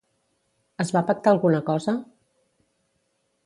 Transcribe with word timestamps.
Es 0.83 0.91
va 0.95 1.03
pactar 1.11 1.33
alguna 1.33 1.61
cosa? 1.69 1.97